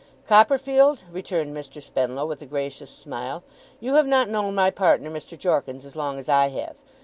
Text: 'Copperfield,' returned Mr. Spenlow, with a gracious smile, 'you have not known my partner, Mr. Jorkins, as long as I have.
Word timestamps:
'Copperfield,' 0.25 1.03
returned 1.11 1.55
Mr. 1.55 1.79
Spenlow, 1.79 2.25
with 2.25 2.41
a 2.41 2.47
gracious 2.47 2.89
smile, 2.89 3.43
'you 3.79 3.93
have 3.93 4.07
not 4.07 4.29
known 4.29 4.55
my 4.55 4.71
partner, 4.71 5.11
Mr. 5.11 5.37
Jorkins, 5.37 5.85
as 5.85 5.95
long 5.95 6.17
as 6.17 6.27
I 6.27 6.47
have. 6.47 6.75